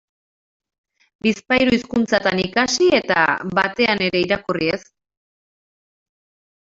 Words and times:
Bizpahiru 1.25 1.75
hizkuntzatan 1.77 2.41
ikasi 2.45 2.89
eta 3.01 3.19
batean 3.59 4.05
ere 4.07 4.23
irakurri 4.29 4.75
ez. 4.79 4.81